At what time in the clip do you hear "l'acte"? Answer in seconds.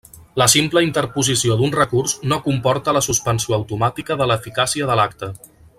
5.03-5.31